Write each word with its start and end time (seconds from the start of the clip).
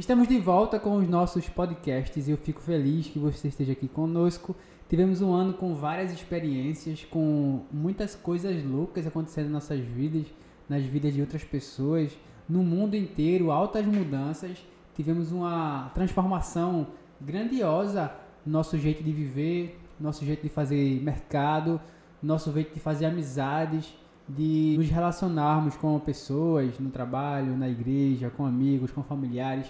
Estamos 0.00 0.26
de 0.26 0.38
volta 0.38 0.80
com 0.80 0.96
os 0.96 1.06
nossos 1.06 1.46
podcasts 1.50 2.26
e 2.26 2.30
eu 2.30 2.38
fico 2.38 2.58
feliz 2.58 3.08
que 3.08 3.18
você 3.18 3.48
esteja 3.48 3.72
aqui 3.72 3.86
conosco. 3.86 4.56
Tivemos 4.88 5.20
um 5.20 5.30
ano 5.30 5.52
com 5.52 5.74
várias 5.74 6.10
experiências, 6.10 7.04
com 7.04 7.66
muitas 7.70 8.14
coisas 8.14 8.64
loucas 8.64 9.06
acontecendo 9.06 9.48
em 9.48 9.50
nossas 9.50 9.78
vidas, 9.78 10.24
nas 10.66 10.82
vidas 10.84 11.12
de 11.12 11.20
outras 11.20 11.44
pessoas, 11.44 12.16
no 12.48 12.62
mundo 12.62 12.96
inteiro, 12.96 13.50
altas 13.50 13.84
mudanças. 13.84 14.66
Tivemos 14.96 15.32
uma 15.32 15.90
transformação 15.94 16.86
grandiosa 17.20 18.10
no 18.46 18.52
nosso 18.54 18.78
jeito 18.78 19.04
de 19.04 19.12
viver, 19.12 19.78
nosso 20.00 20.24
jeito 20.24 20.42
de 20.42 20.48
fazer 20.48 20.98
mercado, 21.02 21.78
nosso 22.22 22.50
jeito 22.54 22.72
de 22.72 22.80
fazer 22.80 23.04
amizades, 23.04 23.94
de 24.36 24.76
nos 24.78 24.88
relacionarmos 24.88 25.76
com 25.76 25.98
pessoas 25.98 26.78
no 26.78 26.90
trabalho, 26.90 27.56
na 27.56 27.68
igreja, 27.68 28.30
com 28.30 28.46
amigos, 28.46 28.90
com 28.90 29.02
familiares. 29.02 29.66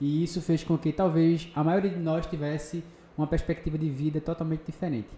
E 0.00 0.24
isso 0.24 0.40
fez 0.40 0.64
com 0.64 0.78
que 0.78 0.92
talvez 0.92 1.50
a 1.54 1.62
maioria 1.62 1.90
de 1.90 1.98
nós 1.98 2.26
tivesse 2.26 2.82
uma 3.16 3.26
perspectiva 3.26 3.76
de 3.76 3.90
vida 3.90 4.20
totalmente 4.20 4.62
diferente. 4.64 5.08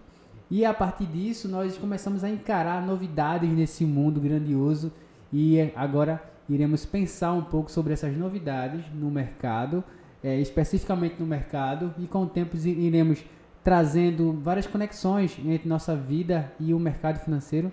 E 0.51 0.65
a 0.65 0.75
partir 0.75 1.07
disso, 1.07 1.49
nós 1.49 1.79
começamos 1.79 2.25
a 2.25 2.29
encarar 2.29 2.85
novidades 2.85 3.49
nesse 3.51 3.87
mundo 3.87 4.21
grandioso 4.21 4.93
e 5.33 5.73
agora 5.75 6.23
iremos 6.49 6.85
pensar 6.85 7.33
um 7.33 7.43
pouco 7.43 7.71
sobre 7.71 7.93
essas 7.93 8.15
novidades 8.17 8.85
no 8.93 9.11
mercado, 9.11 9.83
é, 10.23 10.39
especificamente 10.41 11.17
no 11.19 11.27
mercado, 11.27 11.95
e 11.99 12.07
com 12.07 12.25
o 12.25 12.27
tempo 12.27 12.57
iremos 12.57 13.25
trazendo 13.65 14.33
várias 14.43 14.67
conexões 14.67 15.39
entre 15.47 15.69
nossa 15.69 15.95
vida 15.95 16.53
e 16.59 16.75
o 16.75 16.79
mercado 16.79 17.21
financeiro, 17.21 17.73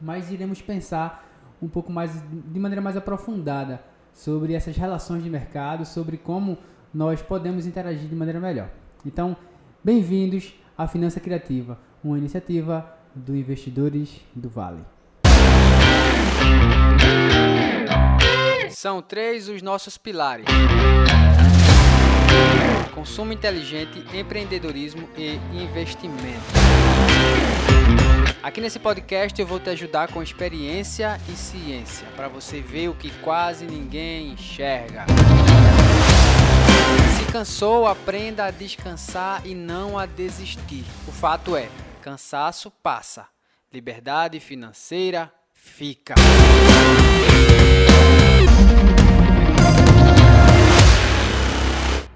mas 0.00 0.30
iremos 0.30 0.60
pensar 0.60 1.26
um 1.60 1.68
pouco 1.68 1.92
mais 1.92 2.12
de 2.30 2.60
maneira 2.60 2.82
mais 2.82 2.96
aprofundada 2.96 3.82
sobre 4.12 4.54
essas 4.54 4.76
relações 4.76 5.22
de 5.22 5.30
mercado, 5.30 5.84
sobre 5.84 6.16
como 6.16 6.58
nós 6.92 7.22
podemos 7.22 7.66
interagir 7.66 8.08
de 8.08 8.14
maneira 8.14 8.40
melhor. 8.40 8.68
Então, 9.04 9.36
bem-vindos 9.82 10.54
à 10.76 10.86
Finança 10.86 11.20
Criativa, 11.20 11.78
uma 12.02 12.18
iniciativa 12.18 12.94
do 13.14 13.34
Investidores 13.34 14.20
do 14.34 14.48
Vale. 14.48 14.84
São 18.70 19.00
três 19.00 19.48
os 19.48 19.62
nossos 19.62 19.96
pilares 19.96 20.46
consumo 22.96 23.32
inteligente, 23.32 24.04
empreendedorismo 24.16 25.08
e 25.16 25.38
investimento. 25.52 26.40
Aqui 28.42 28.60
nesse 28.60 28.78
podcast 28.78 29.40
eu 29.40 29.46
vou 29.46 29.58
te 29.58 29.70
ajudar 29.70 30.12
com 30.12 30.22
experiência 30.22 31.20
e 31.28 31.32
ciência 31.32 32.06
para 32.14 32.28
você 32.28 32.60
ver 32.60 32.88
o 32.88 32.94
que 32.94 33.10
quase 33.20 33.66
ninguém 33.66 34.32
enxerga. 34.32 35.04
Se 37.18 37.32
cansou, 37.32 37.86
aprenda 37.86 38.44
a 38.44 38.50
descansar 38.50 39.46
e 39.46 39.54
não 39.54 39.98
a 39.98 40.06
desistir. 40.06 40.84
O 41.08 41.12
fato 41.12 41.56
é, 41.56 41.68
cansaço 42.00 42.70
passa, 42.70 43.26
liberdade 43.72 44.38
financeira 44.40 45.32
fica. 45.52 46.14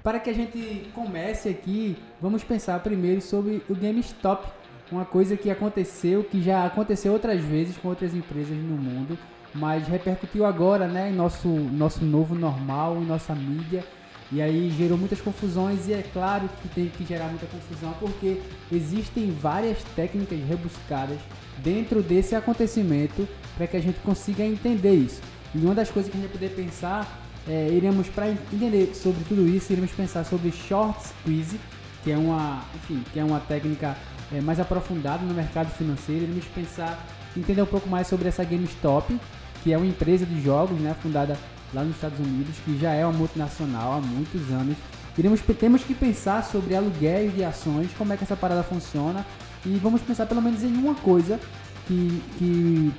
Para 0.03 0.19
que 0.19 0.31
a 0.31 0.33
gente 0.33 0.89
comece 0.95 1.49
aqui, 1.49 1.95
vamos 2.19 2.43
pensar 2.43 2.79
primeiro 2.79 3.21
sobre 3.21 3.61
o 3.69 3.75
GameStop, 3.75 4.47
uma 4.91 5.05
coisa 5.05 5.37
que 5.37 5.49
aconteceu, 5.49 6.23
que 6.23 6.41
já 6.41 6.65
aconteceu 6.65 7.13
outras 7.13 7.41
vezes 7.41 7.77
com 7.77 7.87
outras 7.87 8.13
empresas 8.13 8.57
no 8.57 8.75
mundo, 8.75 9.17
mas 9.53 9.87
repercutiu 9.87 10.45
agora, 10.45 10.87
né, 10.87 11.09
em 11.09 11.13
nosso 11.13 11.47
nosso 11.47 12.03
novo 12.03 12.35
normal, 12.35 12.97
em 12.97 13.05
nossa 13.05 13.33
mídia. 13.33 13.83
E 14.31 14.41
aí 14.41 14.73
gerou 14.77 14.97
muitas 14.97 15.19
confusões 15.19 15.89
e 15.89 15.93
é 15.93 16.03
claro 16.13 16.49
que 16.61 16.69
tem 16.69 16.87
que 16.87 17.03
gerar 17.03 17.27
muita 17.27 17.45
confusão 17.47 17.93
porque 17.99 18.41
existem 18.71 19.29
várias 19.29 19.83
técnicas 19.93 20.39
rebuscadas 20.39 21.17
dentro 21.57 22.01
desse 22.01 22.33
acontecimento 22.33 23.27
para 23.57 23.67
que 23.67 23.75
a 23.75 23.81
gente 23.81 23.99
consiga 23.99 24.43
entender 24.43 24.93
isso. 24.93 25.21
E 25.53 25.57
uma 25.57 25.75
das 25.75 25.89
coisas 25.89 26.09
que 26.09 26.17
a 26.17 26.21
gente 26.21 26.29
vai 26.29 26.39
poder 26.39 26.55
pensar 26.55 27.21
é, 27.47 27.69
iremos, 27.71 28.07
para 28.07 28.29
entender 28.29 28.93
sobre 28.95 29.23
tudo 29.25 29.47
isso, 29.47 29.73
iremos 29.73 29.91
pensar 29.91 30.23
sobre 30.23 30.51
short 30.51 31.07
squeeze, 31.07 31.59
que 32.03 32.11
é 32.11 32.17
uma, 32.17 32.63
enfim, 32.75 33.03
que 33.11 33.19
é 33.19 33.23
uma 33.23 33.39
técnica 33.39 33.97
é, 34.33 34.41
mais 34.41 34.59
aprofundada 34.59 35.23
no 35.23 35.33
mercado 35.33 35.69
financeiro. 35.71 36.23
Iremos 36.23 36.45
pensar, 36.45 37.05
entender 37.35 37.61
um 37.61 37.65
pouco 37.67 37.89
mais 37.89 38.07
sobre 38.07 38.27
essa 38.27 38.43
GameStop, 38.43 39.19
que 39.63 39.73
é 39.73 39.77
uma 39.77 39.85
empresa 39.85 40.25
de 40.25 40.41
jogos, 40.41 40.79
né, 40.79 40.95
fundada 41.01 41.37
lá 41.73 41.83
nos 41.83 41.95
Estados 41.95 42.19
Unidos, 42.19 42.55
que 42.63 42.77
já 42.77 42.93
é 42.93 43.05
uma 43.05 43.13
multinacional 43.13 43.93
há 43.93 44.01
muitos 44.01 44.49
anos. 44.51 44.75
Iremos, 45.17 45.41
temos 45.59 45.83
que 45.83 45.93
pensar 45.93 46.43
sobre 46.43 46.75
aluguéis 46.75 47.33
de 47.35 47.43
ações, 47.43 47.89
como 47.97 48.13
é 48.13 48.17
que 48.17 48.23
essa 48.23 48.35
parada 48.35 48.63
funciona, 48.63 49.25
e 49.65 49.69
vamos 49.77 50.01
pensar 50.01 50.25
pelo 50.25 50.41
menos 50.41 50.63
em 50.63 50.73
uma 50.73 50.95
coisa 50.95 51.39
que, 51.87 52.23
que 52.37 52.93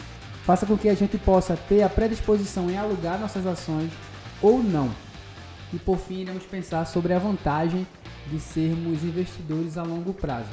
faça 0.44 0.66
com 0.66 0.76
que 0.76 0.88
a 0.88 0.94
gente 0.94 1.16
possa 1.18 1.56
ter 1.56 1.82
a 1.82 1.88
predisposição 1.88 2.70
em 2.70 2.76
alugar 2.76 3.18
nossas 3.18 3.46
ações 3.46 3.90
ou 4.40 4.62
não. 4.62 4.90
E 5.72 5.78
por 5.78 5.98
fim, 5.98 6.20
iremos 6.20 6.44
pensar 6.44 6.84
sobre 6.84 7.14
a 7.14 7.18
vantagem 7.18 7.86
de 8.30 8.38
sermos 8.38 9.02
investidores 9.02 9.78
a 9.78 9.82
longo 9.82 10.12
prazo. 10.12 10.48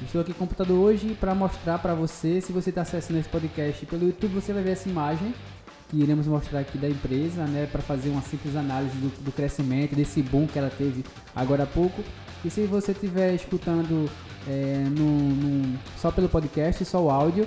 Estou 0.00 0.20
aqui 0.20 0.32
com 0.32 0.44
o 0.44 0.48
computador 0.48 0.78
hoje 0.78 1.14
para 1.14 1.34
mostrar 1.34 1.78
para 1.78 1.94
você, 1.94 2.40
se 2.40 2.52
você 2.52 2.70
está 2.70 2.82
acessando 2.82 3.20
esse 3.20 3.28
podcast 3.28 3.84
pelo 3.86 4.06
YouTube, 4.06 4.34
você 4.34 4.52
vai 4.52 4.62
ver 4.62 4.70
essa 4.70 4.88
imagem 4.88 5.34
que 5.88 5.96
iremos 5.96 6.26
mostrar 6.26 6.60
aqui 6.60 6.78
da 6.78 6.88
empresa, 6.88 7.44
né, 7.44 7.68
para 7.70 7.82
fazer 7.82 8.08
uma 8.08 8.22
simples 8.22 8.56
análise 8.56 8.96
do, 8.96 9.24
do, 9.24 9.32
crescimento, 9.32 9.94
desse 9.94 10.22
boom 10.22 10.46
que 10.46 10.58
ela 10.58 10.70
teve 10.70 11.04
agora 11.36 11.64
há 11.64 11.66
pouco. 11.66 12.02
E 12.44 12.50
se 12.50 12.64
você 12.64 12.92
estiver 12.92 13.34
escutando 13.34 14.10
é, 14.48 14.84
no, 14.88 15.04
no, 15.04 15.78
só 15.98 16.10
pelo 16.10 16.28
podcast, 16.28 16.84
só 16.84 17.00
o 17.02 17.10
áudio, 17.10 17.46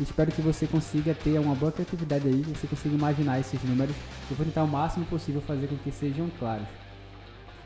Espero 0.00 0.30
que 0.30 0.40
você 0.40 0.64
consiga 0.66 1.12
ter 1.12 1.40
uma 1.40 1.56
boa 1.56 1.72
criatividade 1.72 2.28
aí, 2.28 2.42
você 2.42 2.68
consiga 2.68 2.94
imaginar 2.94 3.40
esses 3.40 3.60
números. 3.64 3.96
Eu 4.30 4.36
vou 4.36 4.46
tentar 4.46 4.62
o 4.62 4.68
máximo 4.68 5.04
possível 5.06 5.40
fazer 5.40 5.66
com 5.66 5.76
que 5.76 5.90
sejam 5.90 6.30
claros. 6.38 6.68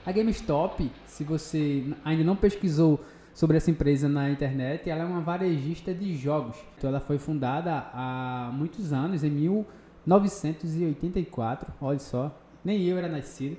A 0.05 0.11
GameStop, 0.11 0.91
se 1.07 1.25
você 1.25 1.85
ainda 2.03 2.25
não 2.25 2.35
pesquisou 2.35 3.05
sobre 3.35 3.57
essa 3.57 3.71
empresa 3.71 4.09
na 4.09 4.31
internet, 4.31 4.91
ela 4.91 5.03
é 5.03 5.05
uma 5.05 5.21
varejista 5.21 5.95
de 5.95 6.17
jogos. 6.17 6.57
Então 6.77 6.91
ela 6.91 7.01
foi 7.01 7.19
fundada 7.19 7.87
há 7.93 8.51
muitos 8.53 8.93
anos, 8.93 9.25
em 9.25 9.31
1984, 9.31 11.73
olha 11.81 11.99
só, 11.99 12.39
nem 12.65 12.83
eu 12.85 12.99
era 12.99 13.09
nascido. 13.09 13.57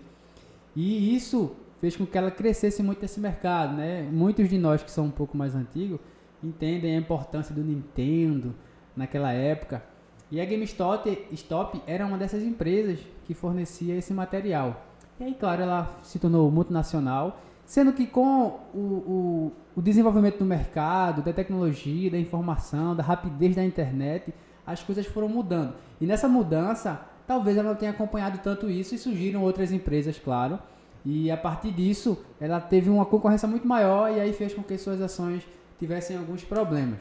E 0.76 1.16
isso 1.16 1.56
fez 1.80 1.96
com 1.96 2.06
que 2.06 2.18
ela 2.18 2.32
crescesse 2.32 2.82
muito 2.82 3.02
nesse 3.02 3.20
mercado, 3.20 3.76
né? 3.76 4.10
Muitos 4.12 4.50
de 4.50 4.58
nós 4.58 4.82
que 4.82 4.90
são 4.90 5.06
um 5.06 5.12
pouco 5.12 5.36
mais 5.36 5.56
antigos 5.56 6.00
entendem 6.44 6.96
a 6.96 7.00
importância 7.00 7.54
do 7.54 7.64
Nintendo 7.64 8.54
naquela 8.96 9.32
época. 9.32 9.84
E 10.32 10.42
a 10.42 10.46
GameStop 10.46 11.28
Stop 11.32 11.82
era 11.86 12.06
uma 12.06 12.18
dessas 12.18 12.44
empresas 12.44 13.00
que 13.26 13.34
fornecia 13.34 13.96
esse 13.96 14.14
material. 14.14 14.86
E 15.20 15.24
aí, 15.24 15.36
claro, 15.36 15.62
ela 15.62 16.00
se 16.02 16.20
tornou 16.20 16.50
multinacional, 16.50 17.40
sendo 17.66 17.94
que 17.94 18.06
com 18.06 18.60
o, 18.74 18.78
o, 18.78 19.52
o 19.76 19.82
desenvolvimento 19.82 20.40
do 20.40 20.46
mercado, 20.46 21.22
da 21.22 21.34
tecnologia, 21.34 22.12
da 22.12 22.20
informação, 22.20 22.96
da 22.96 23.04
rapidez 23.04 23.56
da 23.56 23.64
internet, 23.64 24.34
as 24.66 24.82
coisas 24.82 25.06
foram 25.06 25.28
mudando. 25.28 25.74
E 26.00 26.06
nessa 26.06 26.28
mudança, 26.28 27.02
talvez 27.28 27.58
ela 27.58 27.70
não 27.70 27.76
tenha 27.76 27.92
acompanhado 27.92 28.40
tanto 28.44 28.70
isso 28.70 28.96
e 28.96 28.98
surgiram 28.98 29.42
outras 29.42 29.72
empresas, 29.72 30.18
claro. 30.18 30.60
E 31.06 31.30
a 31.30 31.38
partir 31.38 31.72
disso, 31.72 32.18
ela 32.40 32.60
teve 32.62 32.90
uma 32.90 33.06
concorrência 33.06 33.48
muito 33.48 33.68
maior 33.68 34.12
e 34.12 34.20
aí 34.20 34.32
fez 34.34 34.54
com 34.54 34.64
que 34.64 34.78
suas 34.78 35.02
ações 35.02 35.44
tivessem 35.78 36.18
alguns 36.18 36.44
problemas. 36.44 37.00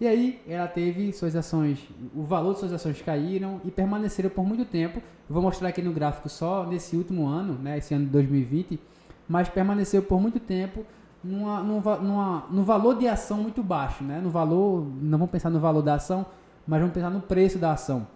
E 0.00 0.06
aí 0.06 0.40
ela 0.48 0.66
teve 0.66 1.12
suas 1.12 1.36
ações, 1.36 1.78
o 2.14 2.22
valor 2.22 2.54
de 2.54 2.60
suas 2.60 2.72
ações 2.72 3.00
caíram 3.02 3.60
e 3.64 3.70
permaneceram 3.70 4.30
por 4.30 4.44
muito 4.44 4.64
tempo. 4.64 4.98
Eu 4.98 5.34
vou 5.34 5.42
mostrar 5.42 5.68
aqui 5.68 5.82
no 5.82 5.92
gráfico 5.92 6.28
só 6.28 6.66
nesse 6.66 6.96
último 6.96 7.26
ano, 7.26 7.54
né, 7.54 7.78
esse 7.78 7.94
ano 7.94 8.06
de 8.06 8.10
2020, 8.10 8.80
mas 9.28 9.48
permaneceu 9.48 10.02
por 10.02 10.20
muito 10.20 10.38
tempo 10.40 10.84
numa, 11.22 11.62
numa, 11.62 11.96
numa, 11.96 12.46
no 12.50 12.64
valor 12.64 12.96
de 12.98 13.06
ação 13.06 13.38
muito 13.38 13.62
baixo, 13.62 14.02
né? 14.02 14.20
No 14.20 14.30
valor, 14.30 14.86
não 15.00 15.18
vamos 15.18 15.30
pensar 15.30 15.50
no 15.50 15.60
valor 15.60 15.82
da 15.82 15.94
ação, 15.94 16.26
mas 16.66 16.80
vamos 16.80 16.94
pensar 16.94 17.10
no 17.10 17.20
preço 17.20 17.58
da 17.58 17.72
ação. 17.72 18.06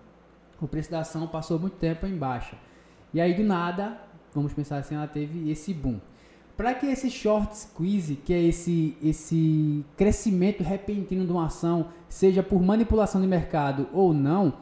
O 0.61 0.67
preço 0.67 0.91
da 0.91 1.01
ação 1.01 1.27
passou 1.27 1.59
muito 1.59 1.77
tempo 1.77 2.07
em 2.07 2.17
baixa. 2.17 2.57
E 3.13 3.21
aí 3.21 3.35
do 3.35 3.45
nada, 3.45 3.99
vamos 4.35 4.53
pensar 4.53 4.79
assim, 4.79 4.95
ela 4.95 5.07
teve 5.07 5.51
esse 5.51 5.73
boom. 5.73 5.99
Para 6.57 6.73
que 6.73 6.87
esse 6.87 7.11
short 7.11 7.57
squeeze, 7.57 8.17
que 8.17 8.33
é 8.33 8.43
esse, 8.43 8.97
esse 9.03 9.85
crescimento 9.97 10.63
repentino 10.63 11.27
de 11.27 11.31
uma 11.31 11.47
ação, 11.47 11.89
seja 12.09 12.43
por 12.43 12.63
manipulação 12.63 13.21
de 13.21 13.27
mercado 13.27 13.87
ou 13.93 14.15
não, 14.15 14.55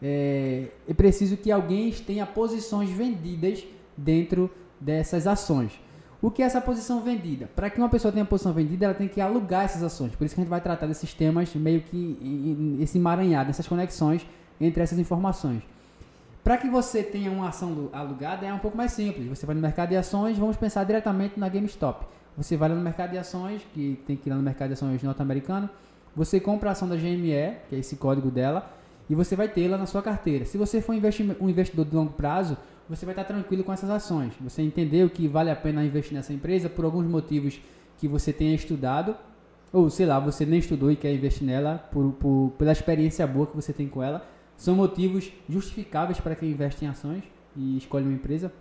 é, 0.00 0.68
é 0.88 0.94
preciso 0.94 1.36
que 1.36 1.52
alguém 1.52 1.90
tenha 1.92 2.24
posições 2.24 2.88
vendidas 2.88 3.64
dentro 3.96 4.50
dessas 4.80 5.26
ações. 5.26 5.78
O 6.22 6.30
que 6.30 6.40
é 6.40 6.46
essa 6.46 6.60
posição 6.60 7.00
vendida? 7.00 7.50
Para 7.56 7.68
que 7.68 7.78
uma 7.78 7.88
pessoa 7.88 8.12
tenha 8.12 8.24
posição 8.24 8.52
vendida, 8.52 8.84
ela 8.84 8.94
tem 8.94 9.08
que 9.08 9.20
alugar 9.20 9.64
essas 9.64 9.82
ações. 9.82 10.14
Por 10.14 10.24
isso 10.24 10.36
que 10.36 10.40
a 10.40 10.44
gente 10.44 10.50
vai 10.50 10.60
tratar 10.60 10.86
desses 10.86 11.12
temas 11.12 11.52
meio 11.56 11.80
que 11.80 12.78
esse 12.80 12.96
emaranhado, 12.96 13.50
essas 13.50 13.66
conexões 13.66 14.24
entre 14.60 14.80
essas 14.84 15.00
informações. 15.00 15.64
Para 16.44 16.56
que 16.56 16.68
você 16.68 17.02
tenha 17.02 17.28
uma 17.30 17.48
ação 17.48 17.88
alugada 17.92 18.46
é 18.46 18.54
um 18.54 18.58
pouco 18.60 18.76
mais 18.76 18.92
simples. 18.92 19.26
Você 19.26 19.44
vai 19.44 19.56
no 19.56 19.60
mercado 19.60 19.88
de 19.88 19.96
ações, 19.96 20.38
vamos 20.38 20.56
pensar 20.56 20.84
diretamente 20.84 21.40
na 21.40 21.48
GameStop. 21.48 22.06
Você 22.36 22.56
vai 22.56 22.68
lá 22.68 22.76
no 22.76 22.82
mercado 22.82 23.10
de 23.10 23.18
ações, 23.18 23.66
que 23.74 24.00
tem 24.06 24.16
que 24.16 24.28
ir 24.28 24.30
lá 24.30 24.36
no 24.36 24.42
mercado 24.44 24.68
de 24.68 24.74
ações 24.74 25.02
norte-americano, 25.02 25.68
você 26.14 26.38
compra 26.38 26.68
a 26.68 26.72
ação 26.72 26.88
da 26.88 26.94
GME, 26.94 27.56
que 27.68 27.74
é 27.74 27.78
esse 27.78 27.96
código 27.96 28.30
dela, 28.30 28.72
e 29.10 29.14
você 29.14 29.34
vai 29.34 29.48
tê-la 29.48 29.76
na 29.76 29.86
sua 29.86 30.02
carteira. 30.02 30.44
Se 30.44 30.56
você 30.56 30.80
for 30.80 30.94
um 30.94 31.48
investidor 31.48 31.84
de 31.84 31.96
longo 31.96 32.12
prazo, 32.12 32.56
você 32.88 33.06
vai 33.06 33.12
estar 33.12 33.24
tranquilo 33.24 33.64
com 33.64 33.72
essas 33.72 33.90
ações. 33.90 34.34
Você 34.40 34.62
entendeu 34.62 35.08
que 35.08 35.28
vale 35.28 35.50
a 35.50 35.56
pena 35.56 35.84
investir 35.84 36.14
nessa 36.14 36.32
empresa 36.32 36.68
por 36.68 36.84
alguns 36.84 37.06
motivos 37.06 37.60
que 37.98 38.08
você 38.08 38.32
tenha 38.32 38.54
estudado, 38.54 39.16
ou 39.72 39.88
sei 39.88 40.06
lá, 40.06 40.18
você 40.18 40.44
nem 40.44 40.58
estudou 40.58 40.90
e 40.90 40.96
quer 40.96 41.14
investir 41.14 41.46
nela 41.46 41.78
por, 41.90 42.12
por, 42.12 42.52
pela 42.58 42.72
experiência 42.72 43.26
boa 43.26 43.46
que 43.46 43.56
você 43.56 43.72
tem 43.72 43.88
com 43.88 44.02
ela. 44.02 44.26
São 44.56 44.74
motivos 44.74 45.32
justificáveis 45.48 46.20
para 46.20 46.34
quem 46.34 46.50
investe 46.50 46.84
em 46.84 46.88
ações 46.88 47.24
e 47.56 47.78
escolhe 47.78 48.04
uma 48.04 48.14
empresa. 48.14 48.52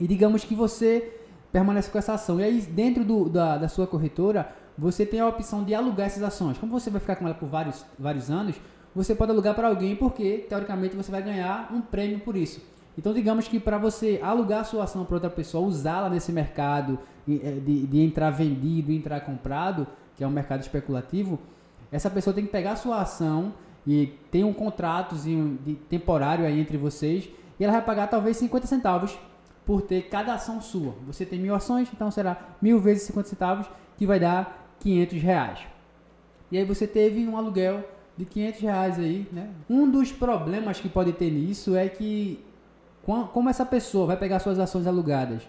E 0.00 0.06
digamos 0.06 0.44
que 0.44 0.54
você 0.54 1.20
permanece 1.52 1.90
com 1.90 1.98
essa 1.98 2.14
ação. 2.14 2.40
E 2.40 2.44
aí, 2.44 2.60
dentro 2.60 3.04
do, 3.04 3.28
da, 3.28 3.58
da 3.58 3.68
sua 3.68 3.86
corretora, 3.86 4.52
você 4.76 5.06
tem 5.06 5.20
a 5.20 5.28
opção 5.28 5.64
de 5.64 5.74
alugar 5.74 6.06
essas 6.06 6.22
ações. 6.22 6.58
Como 6.58 6.70
você 6.70 6.90
vai 6.90 7.00
ficar 7.00 7.16
com 7.16 7.24
ela 7.24 7.34
por 7.34 7.48
vários, 7.48 7.84
vários 7.98 8.30
anos, 8.30 8.56
você 8.94 9.14
pode 9.14 9.32
alugar 9.32 9.54
para 9.54 9.68
alguém 9.68 9.96
porque, 9.96 10.46
teoricamente, 10.48 10.96
você 10.96 11.10
vai 11.10 11.22
ganhar 11.22 11.72
um 11.72 11.80
prêmio 11.80 12.20
por 12.20 12.36
isso. 12.36 12.60
Então, 12.98 13.12
digamos 13.12 13.46
que 13.46 13.60
para 13.60 13.78
você 13.78 14.18
alugar 14.22 14.64
sua 14.64 14.84
ação 14.84 15.04
para 15.04 15.16
outra 15.16 15.30
pessoa, 15.30 15.66
usá-la 15.66 16.08
nesse 16.08 16.32
mercado 16.32 16.98
eh, 17.28 17.60
de, 17.64 17.86
de 17.86 18.00
entrar 18.00 18.30
vendido, 18.30 18.90
entrar 18.90 19.20
comprado, 19.20 19.86
que 20.16 20.24
é 20.24 20.26
um 20.26 20.30
mercado 20.30 20.62
especulativo, 20.62 21.38
essa 21.92 22.08
pessoa 22.08 22.32
tem 22.32 22.44
que 22.44 22.50
pegar 22.50 22.76
sua 22.76 23.02
ação 23.02 23.52
e 23.86 24.06
tem 24.30 24.44
um 24.44 24.52
contratozinho 24.52 25.58
de 25.64 25.74
temporário 25.74 26.44
aí 26.44 26.58
entre 26.58 26.76
vocês 26.76 27.28
e 27.58 27.64
ela 27.64 27.72
vai 27.74 27.82
pagar 27.82 28.08
talvez 28.08 28.36
50 28.38 28.66
centavos 28.66 29.16
por 29.64 29.82
ter 29.82 30.08
cada 30.08 30.34
ação 30.34 30.60
sua. 30.60 30.94
Você 31.06 31.26
tem 31.26 31.38
mil 31.38 31.54
ações, 31.54 31.88
então 31.92 32.10
será 32.10 32.56
mil 32.62 32.80
vezes 32.80 33.04
50 33.04 33.28
centavos, 33.28 33.66
que 33.98 34.06
vai 34.06 34.20
dar 34.20 34.76
500 34.80 35.22
reais. 35.22 35.58
E 36.50 36.58
aí 36.58 36.64
você 36.64 36.86
teve 36.86 37.26
um 37.26 37.36
aluguel 37.36 37.84
de 38.16 38.24
500 38.24 38.60
reais 38.60 38.98
aí, 38.98 39.26
né? 39.32 39.50
Um 39.68 39.90
dos 39.90 40.12
problemas 40.12 40.80
que 40.80 40.88
pode 40.88 41.12
ter 41.12 41.30
nisso 41.30 41.74
é 41.74 41.88
que 41.88 42.44
como 43.06 43.48
essa 43.48 43.64
pessoa 43.64 44.06
vai 44.06 44.16
pegar 44.16 44.40
suas 44.40 44.58
ações 44.58 44.86
alugadas 44.86 45.42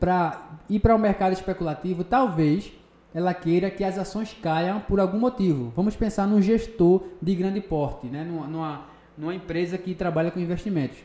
para 0.00 0.50
ir 0.68 0.80
para 0.80 0.94
o 0.94 0.98
mercado 0.98 1.32
especulativo, 1.32 2.02
talvez 2.02 2.72
ela 3.14 3.32
queira 3.32 3.70
que 3.70 3.84
as 3.84 3.96
ações 3.96 4.36
caiam 4.42 4.80
por 4.80 4.98
algum 4.98 5.18
motivo. 5.18 5.72
Vamos 5.76 5.94
pensar 5.94 6.26
num 6.26 6.42
gestor 6.42 7.04
de 7.22 7.34
grande 7.34 7.60
porte, 7.60 8.08
né? 8.08 8.24
numa, 8.24 8.86
numa, 9.16 9.34
empresa 9.34 9.78
que 9.78 9.94
trabalha 9.94 10.32
com 10.32 10.40
investimentos. 10.40 10.98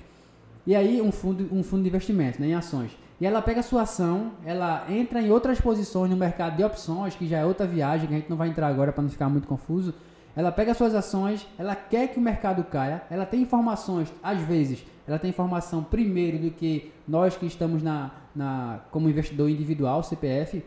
E 0.65 0.75
aí 0.75 0.99
um 0.99 1.11
fundo, 1.11 1.47
um 1.51 1.61
fundo 1.61 1.83
de 1.83 1.89
investimento 1.89 2.41
né? 2.41 2.47
em 2.47 2.55
ações. 2.55 2.97
E 3.21 3.25
ela 3.25 3.41
pega 3.41 3.61
sua 3.61 3.83
ação, 3.83 4.31
ela 4.43 4.85
entra 4.89 5.21
em 5.21 5.29
outras 5.29 5.61
posições 5.61 6.09
no 6.09 6.17
mercado 6.17 6.57
de 6.57 6.63
opções, 6.63 7.15
que 7.15 7.27
já 7.27 7.37
é 7.37 7.45
outra 7.45 7.67
viagem, 7.67 8.07
que 8.07 8.13
a 8.15 8.17
gente 8.17 8.29
não 8.29 8.37
vai 8.37 8.47
entrar 8.47 8.67
agora 8.67 8.91
para 8.91 9.03
não 9.03 9.09
ficar 9.09 9.29
muito 9.29 9.47
confuso. 9.47 9.93
Ela 10.39 10.53
pega 10.53 10.73
suas 10.73 10.95
ações, 10.95 11.45
ela 11.57 11.75
quer 11.75 12.07
que 12.07 12.17
o 12.17 12.21
mercado 12.21 12.63
caia, 12.63 13.03
ela 13.09 13.25
tem 13.25 13.41
informações, 13.41 14.07
às 14.23 14.39
vezes, 14.39 14.85
ela 15.05 15.19
tem 15.19 15.31
informação 15.31 15.83
primeiro 15.83 16.39
do 16.39 16.49
que 16.49 16.93
nós 17.05 17.35
que 17.35 17.45
estamos 17.45 17.83
na, 17.83 18.11
na 18.33 18.79
como 18.89 19.09
investidor 19.09 19.49
individual, 19.49 20.01
CPF, 20.01 20.63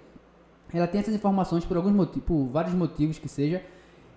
ela 0.75 0.87
tem 0.87 1.01
essas 1.01 1.15
informações 1.15 1.65
por 1.65 1.79
alguns 1.79 1.95
motivos, 1.95 2.23
por 2.23 2.45
vários 2.49 2.75
motivos 2.75 3.19
que 3.19 3.31
seja, 3.31 3.63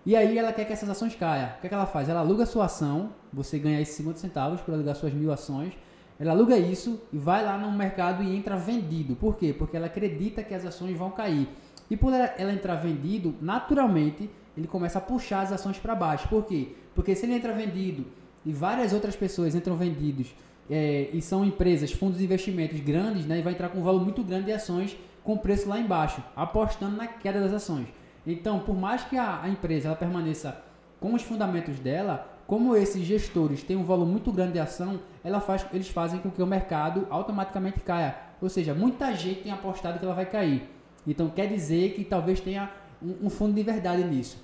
e 0.05 0.13
aí 0.13 0.37
ela 0.37 0.51
quer 0.51 0.65
que 0.65 0.73
essas 0.73 0.89
ações 0.89 1.15
caiam. 1.15 1.47
O 1.47 1.61
que, 1.61 1.67
é 1.67 1.69
que 1.69 1.73
ela 1.73 1.85
faz? 1.85 2.09
Ela 2.09 2.19
aluga 2.19 2.45
sua 2.45 2.65
ação, 2.65 3.11
você 3.31 3.57
ganha 3.57 3.79
esses 3.79 3.95
50 3.95 4.19
centavos 4.19 4.59
por 4.59 4.73
alugar 4.73 4.93
suas 4.93 5.13
mil 5.13 5.31
ações, 5.31 5.71
ela 6.19 6.31
aluga 6.31 6.57
isso 6.57 7.01
e 7.13 7.17
vai 7.17 7.45
lá 7.45 7.57
no 7.57 7.71
mercado 7.71 8.21
e 8.21 8.35
entra 8.35 8.57
vendido. 8.57 9.15
Por 9.15 9.37
quê? 9.37 9.55
Porque 9.57 9.77
ela 9.77 9.85
acredita 9.85 10.43
que 10.43 10.53
as 10.53 10.65
ações 10.65 10.97
vão 10.97 11.11
cair. 11.11 11.47
E 11.89 11.95
por 11.95 12.11
ela 12.11 12.51
entrar 12.51 12.75
vendido, 12.75 13.33
naturalmente, 13.39 14.29
ele 14.57 14.67
começa 14.67 14.97
a 14.97 15.01
puxar 15.01 15.41
as 15.41 15.51
ações 15.51 15.77
para 15.77 15.95
baixo. 15.95 16.27
Por 16.27 16.45
quê? 16.45 16.69
Porque 16.93 17.15
se 17.15 17.25
ele 17.25 17.33
entra 17.33 17.53
vendido 17.53 18.05
e 18.45 18.53
várias 18.53 18.93
outras 18.93 19.15
pessoas 19.15 19.55
entram 19.55 19.75
vendidos 19.75 20.33
é, 20.69 21.09
e 21.11 21.21
são 21.21 21.43
empresas, 21.45 21.91
fundos 21.91 22.17
de 22.17 22.23
investimentos 22.23 22.79
grandes, 22.79 23.25
né, 23.25 23.39
e 23.39 23.41
vai 23.41 23.53
entrar 23.53 23.69
com 23.69 23.79
um 23.79 23.83
valor 23.83 24.01
muito 24.01 24.23
grande 24.23 24.45
de 24.45 24.51
ações 24.51 24.97
com 25.23 25.37
preço 25.37 25.67
lá 25.67 25.79
embaixo, 25.79 26.23
apostando 26.35 26.95
na 26.95 27.07
queda 27.07 27.39
das 27.39 27.53
ações. 27.53 27.87
Então, 28.25 28.59
por 28.59 28.75
mais 28.75 29.03
que 29.03 29.17
a, 29.17 29.41
a 29.41 29.49
empresa 29.49 29.87
ela 29.87 29.95
permaneça 29.95 30.63
com 30.99 31.13
os 31.13 31.21
fundamentos 31.21 31.79
dela, 31.79 32.31
como 32.47 32.75
esses 32.75 33.03
gestores 33.03 33.63
têm 33.63 33.75
um 33.75 33.83
valor 33.83 34.05
muito 34.05 34.31
grande 34.31 34.53
de 34.53 34.59
ação, 34.59 34.99
ela 35.23 35.39
faz, 35.39 35.65
eles 35.73 35.89
fazem 35.89 36.19
com 36.19 36.29
que 36.29 36.41
o 36.41 36.47
mercado 36.47 37.07
automaticamente 37.09 37.79
caia. 37.79 38.15
Ou 38.41 38.49
seja, 38.49 38.73
muita 38.73 39.13
gente 39.15 39.41
tem 39.41 39.51
apostado 39.51 39.97
que 39.97 40.05
ela 40.05 40.13
vai 40.13 40.25
cair. 40.25 40.69
Então 41.07 41.29
quer 41.29 41.47
dizer 41.47 41.93
que 41.93 42.03
talvez 42.03 42.39
tenha 42.39 42.71
um, 43.01 43.25
um 43.27 43.29
fundo 43.29 43.53
de 43.53 43.63
verdade 43.63 44.03
nisso. 44.03 44.43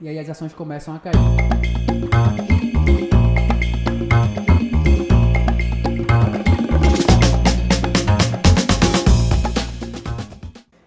E 0.00 0.08
aí 0.08 0.18
as 0.18 0.28
ações 0.28 0.52
começam 0.52 0.94
a 0.94 0.98
cair. 0.98 1.14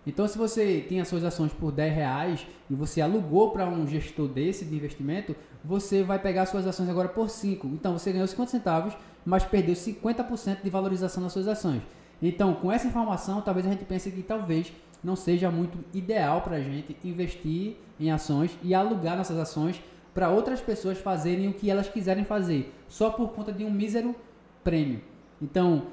Então, 0.06 0.28
se 0.28 0.38
você 0.38 0.84
tem 0.90 1.00
as 1.00 1.08
suas 1.08 1.24
ações 1.24 1.54
por 1.54 1.72
10 1.72 1.94
reais 1.94 2.48
e 2.70 2.74
você 2.74 3.02
alugou 3.02 3.52
para 3.52 3.68
um 3.68 3.88
gestor 3.88 4.28
desse 4.28 4.66
de 4.66 4.76
investimento, 4.76 5.36
você 5.64 6.02
vai 6.02 6.18
pegar 6.18 6.48
suas 6.48 6.66
ações 6.66 6.90
agora 6.90 7.08
por 7.08 7.30
5. 7.30 7.68
Então, 7.68 7.94
você 7.94 8.12
ganhou 8.12 8.28
50 8.28 8.50
centavos, 8.50 8.98
mas 9.24 9.46
perdeu 9.46 9.76
50% 9.76 10.64
de 10.64 10.70
valorização 10.70 11.22
das 11.22 11.34
suas 11.34 11.48
ações. 11.48 11.84
Então, 12.20 12.56
com 12.56 12.72
essa 12.72 12.88
informação, 12.88 13.42
talvez 13.42 13.68
a 13.68 13.70
gente 13.70 13.86
pense 13.86 14.10
que 14.10 14.24
talvez 14.24 14.74
não 15.04 15.16
seja 15.16 15.50
muito 15.52 15.78
ideal 15.94 16.42
para 16.42 16.58
a 16.58 16.62
gente 16.62 16.96
investir 17.04 17.76
em 18.00 18.12
ações 18.12 18.58
e 18.64 18.74
alugar 18.74 19.18
nossas 19.18 19.38
ações 19.38 19.82
para 20.14 20.30
outras 20.30 20.60
pessoas 20.62 20.98
fazerem 20.98 21.48
o 21.48 21.54
que 21.54 21.70
elas 21.70 21.88
quiserem 21.88 22.26
fazer, 22.26 22.74
só 22.88 23.10
por 23.10 23.30
conta 23.30 23.52
de 23.54 23.64
um 23.64 23.72
mísero 23.72 24.16
prêmio. 24.64 25.02
Então, 25.42 25.84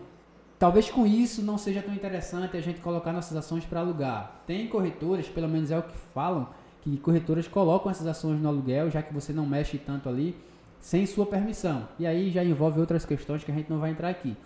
Talvez 0.64 0.88
com 0.88 1.06
isso 1.06 1.42
não 1.42 1.58
seja 1.58 1.82
tão 1.82 1.92
interessante 1.92 2.56
a 2.56 2.60
gente 2.60 2.80
colocar 2.80 3.12
nossas 3.12 3.36
ações 3.36 3.66
para 3.66 3.80
alugar. 3.80 4.40
Tem 4.46 4.66
corretoras, 4.66 5.28
pelo 5.28 5.46
menos 5.46 5.70
é 5.70 5.78
o 5.78 5.82
que 5.82 5.94
falam, 6.14 6.48
que 6.80 6.96
corretoras 6.96 7.48
colocam 7.48 7.90
essas 7.90 8.06
ações 8.06 8.40
no 8.40 8.48
aluguel, 8.48 8.90
já 8.90 9.02
que 9.02 9.12
você 9.12 9.30
não 9.30 9.44
mexe 9.44 9.76
tanto 9.76 10.08
ali, 10.08 10.34
sem 10.80 11.04
sua 11.06 11.26
permissão. 11.26 11.88
E 11.98 12.06
aí 12.06 12.30
já 12.30 12.42
envolve 12.42 12.80
outras 12.80 13.04
questões 13.04 13.42
que 13.44 13.50
a 13.50 13.54
gente 13.54 13.68
não 13.68 13.78
vai 13.78 13.90
entrar 13.90 14.08
aqui. 14.08 14.36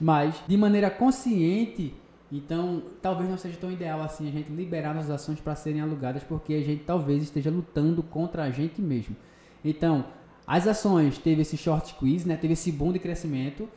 Mas, 0.00 0.42
de 0.46 0.56
maneira 0.56 0.90
consciente, 0.90 1.94
então 2.32 2.82
talvez 3.02 3.28
não 3.28 3.36
seja 3.36 3.58
tão 3.58 3.70
ideal 3.70 4.00
assim 4.00 4.28
a 4.28 4.32
gente 4.32 4.50
liberar 4.50 4.94
nossas 4.94 5.10
ações 5.10 5.40
para 5.40 5.54
serem 5.54 5.80
alugadas, 5.80 6.22
porque 6.22 6.54
a 6.54 6.60
gente 6.60 6.84
talvez 6.84 7.22
esteja 7.22 7.50
lutando 7.50 8.02
contra 8.02 8.44
a 8.44 8.50
gente 8.50 8.80
mesmo. 8.80 9.14
Então, 9.64 10.06
as 10.46 10.66
ações 10.66 11.18
teve 11.18 11.42
esse 11.42 11.56
short 11.56 11.90
squeeze, 11.90 12.26
né? 12.26 12.36
teve 12.36 12.54
esse 12.54 12.72
boom 12.72 12.92
de 12.92 12.98
crescimento 12.98 13.68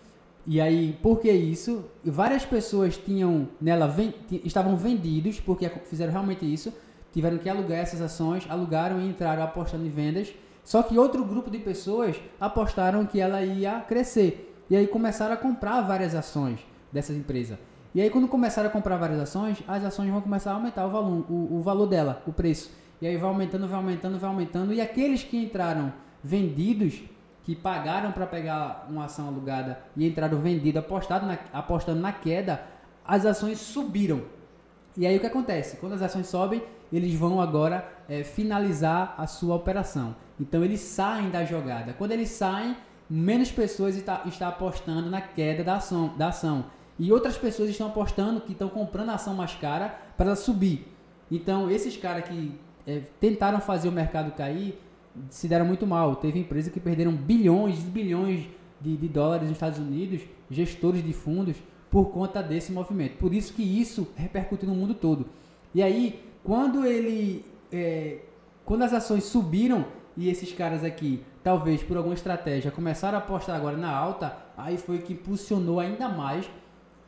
e 0.47 0.62
aí, 0.62 0.95
por 1.01 1.19
que 1.19 1.31
isso? 1.31 1.85
Várias 2.03 2.45
pessoas 2.45 2.95
tinham 2.97 3.50
nela 3.59 3.93
estavam 4.43 4.77
vendidos 4.77 5.39
porque 5.39 5.67
fizeram 5.85 6.12
realmente 6.12 6.45
isso, 6.45 6.71
tiveram 7.12 7.39
que 7.39 7.50
alugar 7.50 7.79
essas 7.79 8.00
ações, 8.00 8.45
alugaram 8.47 9.01
e 9.01 9.07
entraram 9.09 9.41
apostando 9.41 9.85
em 9.85 9.89
vendas. 9.89 10.31
Só 10.63 10.83
que 10.83 11.00
outro 11.00 11.25
grupo 11.25 11.50
de 11.50 11.57
pessoas 11.57 12.17
apostaram 12.39 13.05
que 13.07 13.19
ela 13.19 13.43
ia 13.43 13.79
crescer. 13.81 14.55
E 14.69 14.75
aí 14.75 14.85
começaram 14.85 15.33
a 15.33 15.38
comprar 15.38 15.81
várias 15.81 16.13
ações 16.13 16.59
dessas 16.91 17.15
empresas. 17.15 17.57
E 17.95 18.01
aí 18.01 18.09
quando 18.09 18.27
começaram 18.27 18.67
a 18.67 18.71
comprar 18.71 18.97
várias 18.97 19.21
ações, 19.21 19.63
as 19.65 19.85
ações 19.85 20.11
vão 20.11 20.19
começar 20.19 20.51
a 20.51 20.55
aumentar 20.55 20.85
o 20.85 20.89
valor, 20.89 21.25
o, 21.29 21.55
o 21.55 21.61
valor 21.61 21.87
dela, 21.87 22.21
o 22.27 22.33
preço. 22.33 22.69
E 23.01 23.07
aí 23.07 23.15
vai 23.15 23.29
aumentando, 23.29 23.69
vai 23.69 23.77
aumentando, 23.77 24.19
vai 24.19 24.29
aumentando. 24.29 24.73
E 24.73 24.81
aqueles 24.81 25.23
que 25.23 25.37
entraram 25.37 25.93
vendidos 26.21 27.01
que 27.45 27.55
pagaram 27.55 28.11
para 28.11 28.27
pegar 28.27 28.85
uma 28.89 29.05
ação 29.05 29.29
alugada 29.29 29.79
e 29.95 30.05
entraram 30.05 30.39
vendido 30.39 30.77
apostado 30.77 31.25
na, 31.25 31.37
apostando 31.53 32.01
na 32.01 32.11
queda, 32.11 32.61
as 33.07 33.25
ações 33.25 33.59
subiram. 33.59 34.23
E 34.97 35.07
aí 35.07 35.15
o 35.15 35.19
que 35.21 35.27
acontece? 35.27 35.77
Quando 35.77 35.93
as 35.93 36.01
ações 36.01 36.27
sobem, 36.27 36.61
eles 36.91 37.13
vão 37.13 37.39
agora 37.39 37.87
é, 38.09 38.25
finalizar 38.25 39.15
a 39.17 39.25
sua 39.25 39.55
operação. 39.55 40.15
Então 40.37 40.65
eles 40.65 40.81
saem 40.81 41.29
da 41.29 41.45
jogada. 41.45 41.93
Quando 41.93 42.11
eles 42.11 42.29
saem, 42.29 42.75
menos 43.09 43.51
pessoas 43.51 43.95
está, 43.95 44.23
está 44.25 44.49
apostando 44.49 45.09
na 45.09 45.21
queda 45.21 45.63
da 45.63 45.75
ação, 45.77 46.13
da 46.17 46.27
ação. 46.27 46.65
E 46.97 47.11
outras 47.11 47.37
pessoas 47.37 47.69
estão 47.69 47.87
apostando 47.87 48.41
que 48.41 48.53
estão 48.53 48.69
comprando 48.69 49.09
a 49.09 49.15
ação 49.15 49.33
mais 49.33 49.53
cara 49.55 49.89
para 50.15 50.27
ela 50.27 50.35
subir. 50.35 50.87
Então 51.29 51.69
esses 51.69 51.97
caras 51.97 52.25
que 52.25 52.53
é, 52.87 53.01
tentaram 53.19 53.59
fazer 53.59 53.89
o 53.89 53.91
mercado 53.91 54.31
cair, 54.31 54.79
se 55.29 55.47
deram 55.47 55.65
muito 55.65 55.85
mal. 55.85 56.15
Teve 56.15 56.39
empresas 56.39 56.71
que 56.71 56.79
perderam 56.79 57.11
bilhões 57.11 57.79
e 57.79 57.87
bilhões 57.87 58.47
de, 58.79 58.97
de, 58.97 59.07
dólares 59.07 59.47
nos 59.47 59.57
Estados 59.57 59.79
Unidos, 59.79 60.21
gestores 60.49 61.03
de 61.03 61.13
fundos, 61.13 61.57
por 61.89 62.11
conta 62.11 62.41
desse 62.43 62.71
movimento. 62.71 63.17
Por 63.17 63.33
isso 63.33 63.53
que 63.53 63.63
isso 63.63 64.07
repercute 64.15 64.65
no 64.65 64.75
mundo 64.75 64.93
todo. 64.93 65.27
E 65.73 65.81
aí, 65.81 66.23
quando 66.43 66.85
ele. 66.85 67.45
É, 67.71 68.19
quando 68.63 68.83
as 68.83 68.93
ações 68.93 69.23
subiram 69.25 69.85
e 70.17 70.29
esses 70.29 70.51
caras 70.51 70.83
aqui, 70.83 71.23
talvez 71.43 71.83
por 71.83 71.97
alguma 71.97 72.15
estratégia, 72.15 72.71
começaram 72.71 73.17
a 73.17 73.21
apostar 73.21 73.55
agora 73.55 73.77
na 73.77 73.95
alta, 73.95 74.35
aí 74.57 74.77
foi 74.77 74.99
que 74.99 75.13
impulsionou 75.13 75.79
ainda 75.79 76.07
mais 76.09 76.49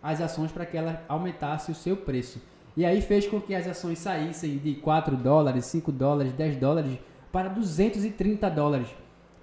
as 0.02 0.22
ações 0.22 0.52
para 0.52 0.66
que 0.66 0.78
ela 0.78 1.04
aumentasse 1.08 1.72
o 1.72 1.76
seu 1.76 1.98
preço. 1.98 2.42
E 2.76 2.86
aí 2.86 3.02
fez 3.02 3.26
com 3.28 3.42
que 3.42 3.56
as 3.56 3.68
ações 3.68 4.00
saíssem 4.00 4.58
de 4.58 4.76
4 4.76 5.16
dólares, 5.18 5.66
5 5.66 5.92
dólares, 5.92 6.34
10 6.34 6.58
dólares 6.58 7.00
para 7.32 7.50
230 7.50 8.50
dólares. 8.50 8.88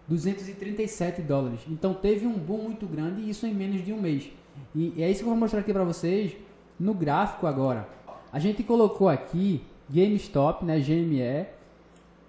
237 0.06 1.22
dólares. 1.22 1.60
Então 1.68 1.94
teve 1.94 2.26
um 2.26 2.38
boom 2.38 2.62
muito 2.64 2.86
grande 2.86 3.22
e 3.22 3.30
isso 3.30 3.46
em 3.46 3.54
menos 3.54 3.84
de 3.84 3.92
um 3.92 4.00
mês. 4.00 4.30
E 4.74 5.02
é 5.02 5.10
isso 5.10 5.20
que 5.20 5.24
eu 5.24 5.30
vou 5.30 5.36
mostrar 5.36 5.60
aqui 5.60 5.72
para 5.72 5.84
vocês 5.84 6.36
no 6.78 6.94
gráfico 6.94 7.46
agora. 7.46 7.88
A 8.32 8.38
gente 8.38 8.62
colocou 8.62 9.08
aqui 9.08 9.64
GameStop, 9.88 10.64
né, 10.64 10.78
GME, 10.78 11.46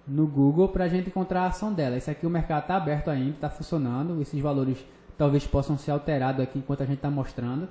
no 0.07 0.27
Google 0.27 0.69
para 0.69 0.85
a 0.85 0.87
gente 0.87 1.09
encontrar 1.09 1.41
a 1.41 1.47
ação 1.47 1.73
dela. 1.73 1.97
Esse 1.97 2.09
aqui 2.09 2.25
o 2.25 2.29
mercado 2.29 2.63
está 2.63 2.77
aberto 2.77 3.09
ainda, 3.09 3.31
está 3.31 3.49
funcionando. 3.49 4.21
Esses 4.21 4.39
valores 4.39 4.85
talvez 5.17 5.45
possam 5.45 5.77
ser 5.77 5.91
alterados 5.91 6.41
aqui 6.41 6.59
enquanto 6.59 6.83
a 6.83 6.85
gente 6.85 6.97
está 6.97 7.09
mostrando. 7.09 7.67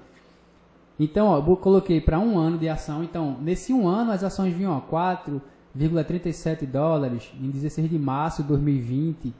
Então, 0.98 1.26
ó, 1.26 1.38
eu 1.38 1.56
coloquei 1.56 2.00
para 2.00 2.18
um 2.18 2.38
ano 2.38 2.56
de 2.58 2.68
ação. 2.68 3.02
Então, 3.02 3.36
nesse 3.40 3.72
um 3.72 3.88
ano, 3.88 4.12
as 4.12 4.22
ações 4.22 4.54
vinham 4.54 4.76
a 4.76 4.80
4,37 4.80 6.66
dólares 6.66 7.32
em 7.40 7.50
16 7.50 7.90
de 7.90 7.98
março 7.98 8.42
de 8.42 8.48
2020, 8.48 9.34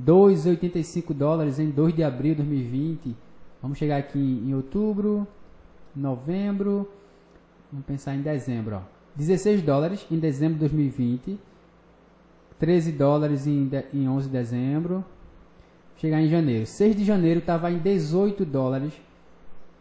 2,85 0.00 1.14
dólares 1.14 1.58
em 1.58 1.70
2 1.70 1.94
de 1.94 2.02
abril 2.02 2.34
de 2.34 2.42
2020. 2.42 3.16
Vamos 3.62 3.78
chegar 3.78 3.96
aqui 3.96 4.18
em 4.18 4.54
outubro, 4.54 5.26
novembro, 5.94 6.88
vamos 7.70 7.86
pensar 7.86 8.14
em 8.14 8.20
dezembro. 8.20 8.76
Ó. 8.76 8.80
16 9.14 9.62
dólares 9.62 10.06
em 10.10 10.18
dezembro 10.18 10.54
de 10.54 10.60
2020, 10.60 11.38
13 12.58 12.92
dólares 12.92 13.46
em, 13.46 13.66
de, 13.66 13.84
em 13.94 14.08
11 14.08 14.26
de 14.26 14.32
dezembro. 14.32 15.04
Chegar 15.96 16.20
em 16.20 16.28
janeiro. 16.28 16.66
6 16.66 16.96
de 16.96 17.04
janeiro 17.04 17.40
estava 17.40 17.70
em 17.70 17.78
18 17.78 18.44
dólares 18.44 18.92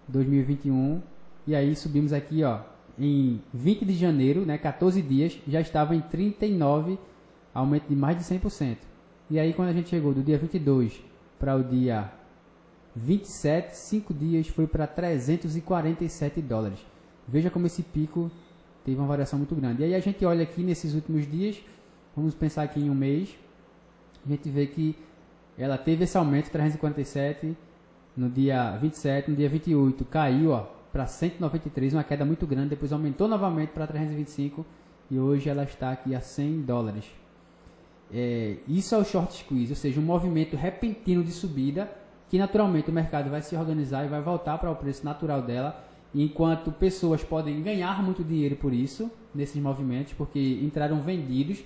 2021. 0.08 1.02
E 1.48 1.56
aí 1.56 1.76
subimos 1.76 2.14
aqui, 2.14 2.44
ó, 2.44 2.60
em 2.98 3.42
20 3.54 3.86
de 3.86 3.94
janeiro, 3.94 4.46
né, 4.46 4.58
14 4.58 5.02
dias, 5.02 5.38
já 5.48 5.62
estava 5.62 5.96
em 5.96 6.02
39, 6.02 6.98
aumento 7.54 7.88
de 7.88 7.96
mais 7.96 8.18
de 8.18 8.24
100%. 8.24 8.78
E 9.30 9.40
aí 9.40 9.54
quando 9.54 9.70
a 9.70 9.74
gente 9.74 9.90
chegou 9.90 10.14
do 10.14 10.24
dia 10.24 10.38
22 10.38 11.02
para 11.40 11.56
o 11.56 11.64
dia 11.64 12.12
27, 12.96 13.76
5 13.76 14.14
dias 14.14 14.48
foi 14.48 14.68
para 14.68 14.88
347 14.88 16.42
dólares. 16.42 16.80
Veja 17.28 17.50
como 17.50 17.68
esse 17.68 17.84
pico 17.84 18.32
teve 18.86 18.98
uma 18.98 19.08
variação 19.08 19.38
muito 19.38 19.56
grande. 19.56 19.82
E 19.82 19.86
aí 19.86 19.96
a 19.96 20.00
gente 20.00 20.24
olha 20.26 20.44
aqui 20.44 20.64
nesses 20.64 20.94
últimos 20.94 21.30
dias, 21.30 21.58
vamos 22.16 22.34
pensar 22.34 22.64
aqui 22.64 22.80
em 22.80 22.90
um 22.90 22.96
mês, 22.96 23.36
a 24.26 24.30
gente 24.30 24.50
vê 24.50 24.68
que 24.68 24.96
ela 25.58 25.78
teve 25.78 26.04
esse 26.04 26.18
aumento 26.18 26.50
347 26.52 27.56
no 28.16 28.30
dia 28.30 28.78
27, 28.78 29.32
no 29.32 29.36
dia 29.36 29.50
28 29.50 30.06
caiu 30.06 30.60
para 30.92 31.06
193, 31.06 31.94
uma 31.94 32.04
queda 32.04 32.24
muito 32.24 32.48
grande, 32.48 32.70
depois 32.70 32.94
aumentou 32.94 33.28
novamente 33.28 33.70
para 33.70 33.86
325 33.86 34.66
e 35.12 35.20
hoje 35.20 35.50
ela 35.50 35.64
está 35.64 35.92
aqui 35.92 36.16
a 36.16 36.22
100 36.22 36.62
dólares. 36.62 37.06
É, 38.14 38.58
isso 38.68 38.96
é 38.96 38.98
o 38.98 39.04
short 39.04 39.34
squeeze, 39.34 39.72
ou 39.72 39.76
seja, 39.76 40.00
um 40.00 40.04
movimento 40.04 40.56
repentino 40.56 41.24
de 41.24 41.32
subida 41.32 41.92
que 42.30 42.38
naturalmente 42.38 42.90
o 42.90 42.94
mercado 42.94 43.30
vai 43.30 43.42
se 43.42 43.56
organizar 43.56 44.06
e 44.06 44.08
vai 44.08 44.22
voltar 44.22 44.58
para 44.58 44.72
o 44.72 44.76
preço 44.76 45.06
natural 45.06 45.42
dela, 45.42 45.84
enquanto 46.14 46.72
pessoas 46.72 47.24
podem 47.24 47.62
ganhar 47.62 48.02
muito 48.02 48.24
dinheiro 48.24 48.56
por 48.56 48.74
isso, 48.74 49.12
nesses 49.34 49.62
movimentos, 49.62 50.14
porque 50.14 50.40
entraram 50.64 51.02
vendidos 51.02 51.64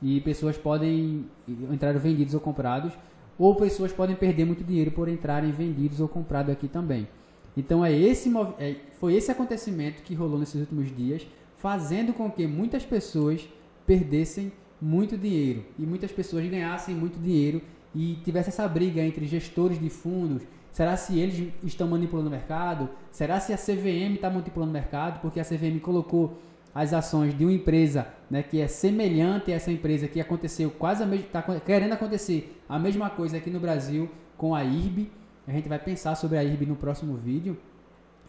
e 0.00 0.20
pessoas 0.20 0.56
podem 0.56 1.26
entrar 1.70 1.92
vendidos 1.98 2.34
ou 2.34 2.40
comprados 2.40 2.92
ou 3.38 3.54
pessoas 3.54 3.92
podem 3.92 4.16
perder 4.16 4.44
muito 4.44 4.64
dinheiro 4.64 4.90
por 4.90 5.08
entrarem 5.08 5.50
vendidos 5.50 6.00
ou 6.00 6.08
comprados 6.08 6.52
aqui 6.52 6.68
também. 6.68 7.08
Então 7.56 7.84
é 7.84 7.92
esse, 7.92 8.32
é, 8.58 8.76
foi 8.98 9.14
esse 9.14 9.30
acontecimento 9.30 10.02
que 10.02 10.14
rolou 10.14 10.38
nesses 10.38 10.60
últimos 10.60 10.94
dias, 10.94 11.26
fazendo 11.56 12.12
com 12.12 12.30
que 12.30 12.46
muitas 12.46 12.84
pessoas 12.84 13.46
perdessem 13.86 14.52
muito 14.80 15.16
dinheiro 15.16 15.64
e 15.78 15.82
muitas 15.82 16.10
pessoas 16.10 16.44
ganhassem 16.46 16.94
muito 16.94 17.18
dinheiro 17.18 17.62
e 17.94 18.18
tivesse 18.24 18.48
essa 18.48 18.66
briga 18.66 19.02
entre 19.02 19.26
gestores 19.26 19.78
de 19.78 19.88
fundos. 19.90 20.42
Será 20.72 20.96
se 20.96 21.18
eles 21.18 21.52
estão 21.62 21.86
manipulando 21.86 22.28
o 22.28 22.30
mercado? 22.30 22.88
Será 23.10 23.38
se 23.38 23.52
a 23.52 23.58
CVM 23.58 24.14
está 24.14 24.30
manipulando 24.30 24.70
o 24.70 24.72
mercado? 24.72 25.20
Porque 25.20 25.38
a 25.38 25.44
CVM 25.44 25.78
colocou 25.80 26.38
as 26.74 26.92
ações 26.92 27.36
de 27.36 27.44
uma 27.44 27.52
empresa 27.52 28.06
né, 28.30 28.42
que 28.42 28.60
é 28.60 28.66
semelhante 28.66 29.52
a 29.52 29.56
essa 29.56 29.70
empresa 29.70 30.08
que 30.08 30.20
aconteceu 30.20 30.70
quase 30.70 31.02
a 31.02 31.06
mesma, 31.06 31.26
está 31.26 31.42
querendo 31.60 31.92
acontecer 31.92 32.62
a 32.68 32.78
mesma 32.78 33.10
coisa 33.10 33.36
aqui 33.36 33.50
no 33.50 33.60
Brasil 33.60 34.10
com 34.36 34.54
a 34.54 34.64
IRB. 34.64 35.10
A 35.46 35.52
gente 35.52 35.68
vai 35.68 35.78
pensar 35.78 36.14
sobre 36.14 36.38
a 36.38 36.44
IRB 36.44 36.66
no 36.66 36.76
próximo 36.76 37.16
vídeo. 37.16 37.58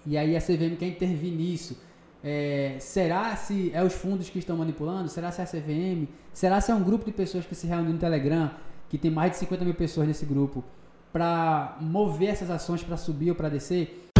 E 0.06 0.18
aí 0.18 0.36
a 0.36 0.42
CVM 0.42 0.76
quer 0.78 0.88
intervir 0.88 1.32
nisso. 1.32 1.78
É, 2.22 2.78
será 2.80 3.36
se 3.36 3.72
é 3.74 3.84
os 3.84 3.94
fundos 3.94 4.30
que 4.30 4.40
estão 4.40 4.58
manipulando? 4.58 5.10
Será 5.10 5.32
se 5.32 5.42
é 5.42 5.44
a 5.44 5.48
CVM? 5.48 6.08
Será 6.34 6.60
se 6.60 6.72
é 6.72 6.76
um 6.76 6.84
grupo 6.84 7.06
de 7.06 7.12
pessoas 7.12 7.46
que 7.46 7.56
se 7.56 7.68
reúne 7.68 7.94
no 7.94 8.00
Telegram, 8.00 8.52
que 8.90 8.98
tem 8.98 9.12
mais 9.12 9.32
de 9.32 9.38
50 9.38 9.64
mil 9.64 9.74
pessoas 9.74 10.08
nesse 10.08 10.26
grupo, 10.26 10.64
para 11.12 11.78
mover 11.80 12.30
essas 12.30 12.50
ações 12.50 12.84
para 12.84 12.98
subir 12.98 13.30
ou 13.30 13.36
para 13.36 13.50
descer? 13.50 14.13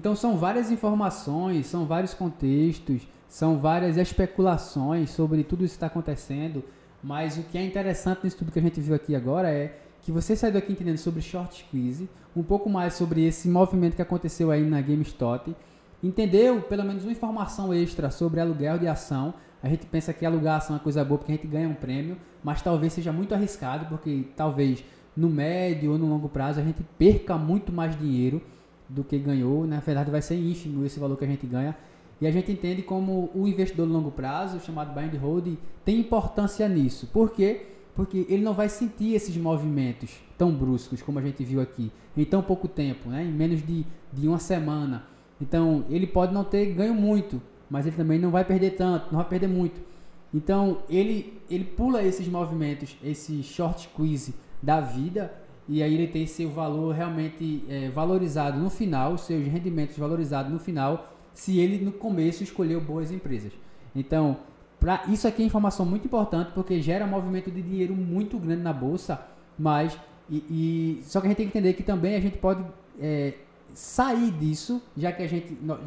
Então 0.00 0.16
são 0.16 0.38
várias 0.38 0.70
informações, 0.70 1.66
são 1.66 1.84
vários 1.84 2.14
contextos, 2.14 3.06
são 3.28 3.58
várias 3.58 3.98
especulações 3.98 5.10
sobre 5.10 5.44
tudo 5.44 5.62
isso 5.62 5.74
que 5.74 5.76
está 5.76 5.88
acontecendo. 5.88 6.64
Mas 7.04 7.36
o 7.36 7.42
que 7.42 7.58
é 7.58 7.62
interessante 7.62 8.24
nisso 8.24 8.38
tudo 8.38 8.50
que 8.50 8.58
a 8.58 8.62
gente 8.62 8.80
viu 8.80 8.94
aqui 8.94 9.14
agora 9.14 9.50
é 9.50 9.78
que 10.00 10.10
você 10.10 10.34
saiu 10.34 10.54
daqui 10.54 10.72
entendendo 10.72 10.96
sobre 10.96 11.20
short 11.20 11.54
squeeze, 11.54 12.08
um 12.34 12.42
pouco 12.42 12.70
mais 12.70 12.94
sobre 12.94 13.26
esse 13.26 13.46
movimento 13.46 13.94
que 13.94 14.00
aconteceu 14.00 14.50
aí 14.50 14.62
na 14.62 14.80
GameStop, 14.80 15.54
entendeu 16.02 16.62
pelo 16.62 16.82
menos 16.82 17.02
uma 17.02 17.12
informação 17.12 17.74
extra 17.74 18.10
sobre 18.10 18.40
aluguel 18.40 18.78
de 18.78 18.88
ação. 18.88 19.34
A 19.62 19.68
gente 19.68 19.84
pensa 19.84 20.14
que 20.14 20.24
alugar 20.24 20.56
ação 20.56 20.76
é 20.76 20.78
coisa 20.78 21.04
boa 21.04 21.18
porque 21.18 21.32
a 21.32 21.34
gente 21.34 21.46
ganha 21.46 21.68
um 21.68 21.74
prêmio, 21.74 22.16
mas 22.42 22.62
talvez 22.62 22.94
seja 22.94 23.12
muito 23.12 23.34
arriscado 23.34 23.84
porque 23.84 24.28
talvez 24.34 24.82
no 25.14 25.28
médio 25.28 25.92
ou 25.92 25.98
no 25.98 26.06
longo 26.06 26.30
prazo 26.30 26.58
a 26.58 26.62
gente 26.62 26.82
perca 26.96 27.36
muito 27.36 27.70
mais 27.70 27.94
dinheiro 27.98 28.40
do 28.90 29.04
que 29.04 29.18
ganhou. 29.18 29.66
Na 29.66 29.80
verdade, 29.80 30.10
vai 30.10 30.20
ser 30.20 30.34
ínfimo 30.34 30.84
esse 30.84 30.98
valor 30.98 31.16
que 31.16 31.24
a 31.24 31.28
gente 31.28 31.46
ganha. 31.46 31.76
E 32.20 32.26
a 32.26 32.30
gente 32.30 32.52
entende 32.52 32.82
como 32.82 33.30
o 33.34 33.48
investidor 33.48 33.86
de 33.86 33.92
longo 33.92 34.10
prazo, 34.10 34.60
chamado 34.60 34.92
buy 34.92 35.04
and 35.04 35.18
hold, 35.18 35.54
tem 35.84 35.98
importância 35.98 36.68
nisso. 36.68 37.06
Por 37.06 37.30
quê? 37.30 37.66
Porque 37.94 38.26
ele 38.28 38.42
não 38.42 38.52
vai 38.52 38.68
sentir 38.68 39.14
esses 39.14 39.36
movimentos 39.36 40.20
tão 40.36 40.52
bruscos 40.52 41.00
como 41.00 41.18
a 41.18 41.22
gente 41.22 41.42
viu 41.42 41.60
aqui, 41.60 41.90
em 42.16 42.24
tão 42.24 42.42
pouco 42.42 42.68
tempo, 42.68 43.08
né? 43.08 43.24
em 43.24 43.32
menos 43.32 43.64
de, 43.66 43.86
de 44.12 44.28
uma 44.28 44.38
semana. 44.38 45.04
Então, 45.40 45.84
ele 45.88 46.06
pode 46.06 46.34
não 46.34 46.44
ter 46.44 46.66
ganho 46.74 46.94
muito, 46.94 47.40
mas 47.70 47.86
ele 47.86 47.96
também 47.96 48.18
não 48.18 48.30
vai 48.30 48.44
perder 48.44 48.72
tanto, 48.72 49.06
não 49.10 49.20
vai 49.20 49.28
perder 49.28 49.48
muito. 49.48 49.80
Então, 50.32 50.82
ele, 50.88 51.40
ele 51.50 51.64
pula 51.64 52.02
esses 52.02 52.28
movimentos, 52.28 52.96
esse 53.02 53.42
short 53.42 53.82
squeeze 53.82 54.34
da 54.62 54.80
vida 54.80 55.32
e 55.70 55.84
aí 55.84 55.94
ele 55.94 56.08
tem 56.08 56.26
seu 56.26 56.50
valor 56.50 56.92
realmente 56.92 57.64
é, 57.68 57.88
valorizado 57.90 58.58
no 58.58 58.68
final, 58.68 59.16
seus 59.16 59.46
rendimentos 59.46 59.96
valorizados 59.96 60.52
no 60.52 60.58
final, 60.58 61.14
se 61.32 61.60
ele 61.60 61.84
no 61.84 61.92
começo 61.92 62.42
escolheu 62.42 62.80
boas 62.80 63.12
empresas. 63.12 63.52
Então, 63.94 64.38
pra, 64.80 65.04
isso 65.06 65.28
aqui 65.28 65.44
é 65.44 65.46
informação 65.46 65.86
muito 65.86 66.04
importante 66.04 66.50
porque 66.52 66.82
gera 66.82 67.06
movimento 67.06 67.52
de 67.52 67.62
dinheiro 67.62 67.94
muito 67.94 68.36
grande 68.36 68.62
na 68.62 68.72
bolsa, 68.72 69.24
mas 69.56 69.96
e, 70.28 70.44
e 70.50 71.02
só 71.04 71.20
que 71.20 71.28
a 71.28 71.30
gente 71.30 71.36
tem 71.36 71.48
que 71.48 71.56
entender 71.56 71.74
que 71.74 71.84
também 71.84 72.16
a 72.16 72.20
gente 72.20 72.38
pode 72.38 72.64
é, 72.98 73.34
sair 73.72 74.32
disso, 74.32 74.82
já 74.96 75.12
que 75.12 75.22
a 75.22 75.28
gente 75.28 75.56
nós, 75.62 75.78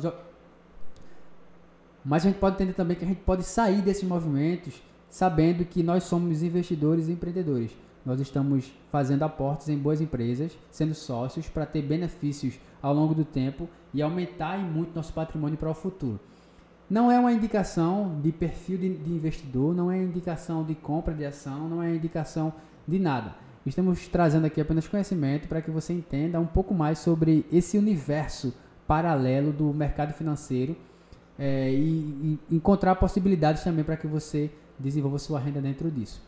mas 2.05 2.25
a 2.25 2.29
gente 2.29 2.39
pode 2.39 2.55
entender 2.55 2.73
também 2.73 2.95
que 2.95 3.03
a 3.03 3.07
gente 3.07 3.21
pode 3.21 3.43
sair 3.43 3.81
desses 3.81 4.03
movimentos 4.03 4.81
sabendo 5.09 5.65
que 5.65 5.83
nós 5.83 6.05
somos 6.05 6.41
investidores 6.41 7.09
e 7.09 7.11
empreendedores. 7.11 7.71
Nós 8.05 8.19
estamos 8.19 8.71
fazendo 8.91 9.23
aportes 9.23 9.69
em 9.69 9.77
boas 9.77 10.01
empresas, 10.01 10.57
sendo 10.69 10.93
sócios 10.93 11.47
para 11.47 11.65
ter 11.65 11.81
benefícios 11.81 12.59
ao 12.81 12.93
longo 12.93 13.15
do 13.15 13.23
tempo 13.23 13.69
e 13.93 14.01
aumentar 14.01 14.57
muito 14.59 14.95
nosso 14.95 15.13
patrimônio 15.13 15.57
para 15.57 15.69
o 15.69 15.73
futuro. 15.73 16.19
Não 16.89 17.09
é 17.09 17.17
uma 17.17 17.31
indicação 17.31 18.19
de 18.21 18.31
perfil 18.31 18.77
de, 18.77 18.93
de 18.97 19.11
investidor, 19.11 19.73
não 19.73 19.89
é 19.89 19.97
indicação 19.97 20.63
de 20.63 20.75
compra 20.75 21.13
de 21.13 21.25
ação, 21.25 21.69
não 21.69 21.81
é 21.81 21.95
indicação 21.95 22.53
de 22.85 22.99
nada. 22.99 23.35
Estamos 23.65 24.05
trazendo 24.09 24.45
aqui 24.45 24.59
apenas 24.59 24.87
conhecimento 24.87 25.47
para 25.47 25.61
que 25.61 25.71
você 25.71 25.93
entenda 25.93 26.39
um 26.39 26.45
pouco 26.45 26.73
mais 26.73 26.99
sobre 26.99 27.45
esse 27.51 27.77
universo 27.77 28.53
paralelo 28.85 29.53
do 29.53 29.73
mercado 29.73 30.13
financeiro 30.13 30.75
é, 31.39 31.71
e, 31.71 32.37
e 32.49 32.55
encontrar 32.55 32.95
possibilidades 32.95 33.63
também 33.63 33.85
para 33.85 33.95
que 33.95 34.05
você 34.05 34.51
desenvolva 34.77 35.17
sua 35.17 35.39
renda 35.39 35.61
dentro 35.61 35.89
disso. 35.89 36.21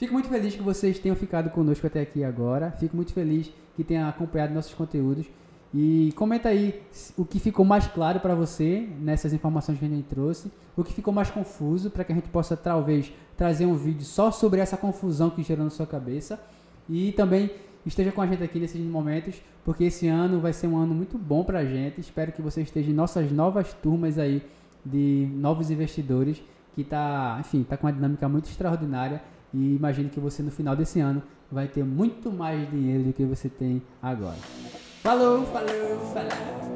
Fico 0.00 0.14
muito 0.14 0.30
feliz 0.30 0.56
que 0.56 0.62
vocês 0.62 0.98
tenham 0.98 1.14
ficado 1.14 1.50
conosco 1.50 1.86
até 1.86 2.00
aqui 2.00 2.24
agora. 2.24 2.70
Fico 2.70 2.96
muito 2.96 3.12
feliz 3.12 3.52
que 3.76 3.84
tenham 3.84 4.08
acompanhado 4.08 4.54
nossos 4.54 4.72
conteúdos. 4.72 5.26
E 5.74 6.10
comenta 6.16 6.48
aí 6.48 6.80
o 7.18 7.24
que 7.26 7.38
ficou 7.38 7.66
mais 7.66 7.86
claro 7.86 8.18
para 8.18 8.34
você 8.34 8.88
nessas 8.98 9.34
informações 9.34 9.78
que 9.78 9.84
a 9.84 9.88
gente 9.88 10.04
trouxe, 10.04 10.50
o 10.74 10.82
que 10.82 10.94
ficou 10.94 11.12
mais 11.12 11.30
confuso 11.30 11.90
para 11.90 12.02
que 12.02 12.12
a 12.12 12.14
gente 12.14 12.30
possa 12.30 12.56
talvez 12.56 13.12
trazer 13.36 13.66
um 13.66 13.76
vídeo 13.76 14.06
só 14.06 14.30
sobre 14.30 14.60
essa 14.60 14.74
confusão 14.74 15.28
que 15.28 15.42
gerou 15.42 15.64
na 15.64 15.70
sua 15.70 15.86
cabeça. 15.86 16.40
E 16.88 17.12
também 17.12 17.50
esteja 17.84 18.10
com 18.10 18.22
a 18.22 18.26
gente 18.26 18.42
aqui 18.42 18.58
nesses 18.58 18.80
momentos, 18.80 19.34
porque 19.66 19.84
esse 19.84 20.08
ano 20.08 20.40
vai 20.40 20.54
ser 20.54 20.66
um 20.66 20.78
ano 20.78 20.94
muito 20.94 21.18
bom 21.18 21.44
para 21.44 21.58
a 21.58 21.64
gente. 21.66 22.00
Espero 22.00 22.32
que 22.32 22.40
você 22.40 22.62
esteja 22.62 22.90
em 22.90 22.94
nossas 22.94 23.30
novas 23.30 23.74
turmas 23.74 24.16
aí 24.16 24.42
de 24.82 25.28
novos 25.34 25.70
investidores, 25.70 26.42
que 26.74 26.84
tá, 26.84 27.36
enfim, 27.38 27.64
tá 27.64 27.76
com 27.76 27.86
uma 27.86 27.92
dinâmica 27.92 28.26
muito 28.30 28.48
extraordinária 28.48 29.20
e 29.52 29.76
imagino 29.76 30.08
que 30.08 30.20
você 30.20 30.42
no 30.42 30.50
final 30.50 30.76
desse 30.76 31.00
ano 31.00 31.22
vai 31.50 31.66
ter 31.66 31.84
muito 31.84 32.30
mais 32.30 32.70
dinheiro 32.70 33.04
do 33.04 33.12
que 33.12 33.24
você 33.24 33.48
tem 33.48 33.82
agora. 34.02 34.38
Falou, 35.02 35.44
falou, 35.46 35.98
falou. 36.12 36.69